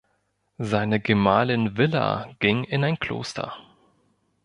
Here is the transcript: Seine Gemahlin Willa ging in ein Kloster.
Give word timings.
Seine 0.57 0.99
Gemahlin 0.99 1.77
Willa 1.77 2.33
ging 2.39 2.63
in 2.63 2.83
ein 2.83 2.97
Kloster. 2.97 3.53